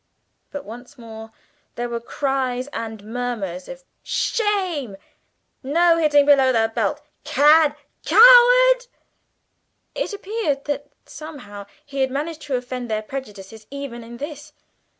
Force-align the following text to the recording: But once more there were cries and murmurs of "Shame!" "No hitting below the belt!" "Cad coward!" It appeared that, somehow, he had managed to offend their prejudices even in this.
But 0.49 0.65
once 0.65 0.97
more 0.97 1.31
there 1.75 1.87
were 1.87 1.99
cries 1.99 2.65
and 2.73 3.03
murmurs 3.03 3.67
of 3.69 3.83
"Shame!" 4.01 4.97
"No 5.61 5.97
hitting 5.99 6.25
below 6.25 6.51
the 6.51 6.71
belt!" 6.73 7.01
"Cad 7.23 7.75
coward!" 8.03 8.87
It 9.93 10.11
appeared 10.11 10.65
that, 10.65 10.87
somehow, 11.05 11.67
he 11.85 11.99
had 12.01 12.09
managed 12.09 12.41
to 12.47 12.55
offend 12.55 12.89
their 12.89 13.03
prejudices 13.03 13.67
even 13.69 14.03
in 14.03 14.17
this. 14.17 14.53